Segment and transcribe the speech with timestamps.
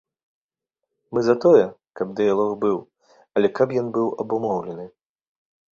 [1.15, 1.65] Мы за тое,
[1.99, 2.77] каб дыялог быў,
[3.39, 4.85] але каб ён быў абумоўлены.